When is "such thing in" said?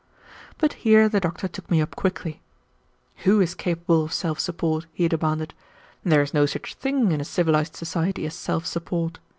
6.47-7.21